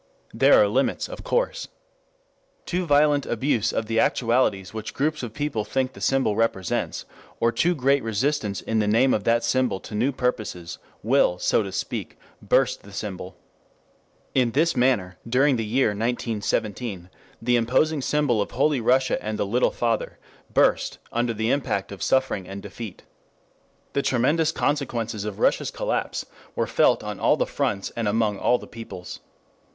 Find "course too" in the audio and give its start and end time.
1.23-2.87